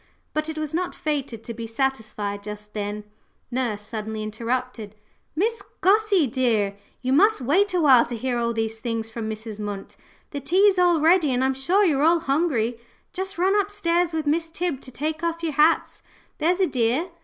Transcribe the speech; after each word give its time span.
But 0.33 0.49
it 0.49 0.57
was 0.57 0.73
not 0.73 0.95
fated 0.95 1.43
to 1.43 1.53
be 1.53 1.67
satisfied 1.67 2.41
just 2.41 2.73
then. 2.73 3.03
Nurse 3.51 3.83
suddenly 3.83 4.23
interrupted. 4.23 4.95
"Miss 5.35 5.61
Gussie, 5.79 6.25
dear, 6.25 6.75
you 7.03 7.13
must 7.13 7.39
wait 7.39 7.71
a 7.75 7.79
while 7.79 8.03
to 8.07 8.17
hear 8.17 8.39
all 8.39 8.51
these 8.51 8.79
things 8.79 9.11
from 9.11 9.29
Mrs. 9.29 9.59
Munt. 9.59 9.97
The 10.31 10.39
tea's 10.39 10.79
all 10.79 10.99
ready, 11.01 11.31
and 11.31 11.43
I'm 11.43 11.53
sure 11.53 11.85
you're 11.85 12.01
all 12.01 12.21
hungry. 12.21 12.79
Just 13.13 13.37
run 13.37 13.53
up 13.61 13.69
stairs 13.69 14.11
with 14.11 14.25
Miss 14.25 14.49
Tib 14.49 14.81
to 14.81 14.91
take 14.91 15.21
off 15.21 15.43
your 15.43 15.53
hats, 15.53 16.01
there's 16.39 16.59
a 16.61 16.65
dear. 16.65 17.11